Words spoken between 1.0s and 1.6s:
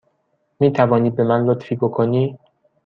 به من